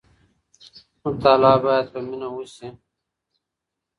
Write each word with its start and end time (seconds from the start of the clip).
مطالعه 1.03 1.55
باید 1.65 1.85
په 1.93 1.99
مینه 2.07 2.27
وسي. 2.31 2.67